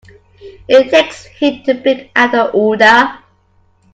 It 0.67 0.89
takes 0.89 1.25
heat 1.27 1.63
to 1.65 1.75
bring 1.75 2.09
out 2.15 2.31
the 2.31 2.49
odor. 2.53 3.19